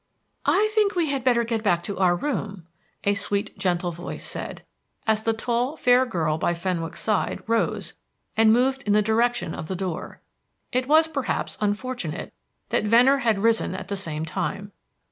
"I 0.47 0.69
think 0.73 0.95
we 0.95 1.09
had 1.11 1.23
better 1.23 1.43
get 1.43 1.63
to 1.83 1.99
our 1.99 2.13
own 2.13 2.19
room," 2.19 2.67
a 3.03 3.13
sweet, 3.13 3.55
gentle 3.59 3.91
voice 3.91 4.23
said, 4.23 4.65
as 5.05 5.21
the 5.21 5.31
tall, 5.31 5.77
fair 5.77 6.07
girl 6.07 6.39
by 6.39 6.55
Fenwick's 6.55 7.01
side 7.01 7.43
rose 7.45 7.93
and 8.35 8.51
moved 8.51 8.81
in 8.87 8.93
the 8.93 9.03
direction 9.03 9.53
of 9.53 9.67
the 9.67 9.75
door. 9.75 10.19
It 10.71 10.87
was, 10.87 11.07
perhaps, 11.07 11.55
unfortunate 11.61 12.33
that 12.69 12.83
Venner 12.85 13.17
had 13.19 13.43
risen 13.43 13.75
at 13.75 13.89
the 13.89 13.95
same 13.95 14.25
time. 14.25 14.71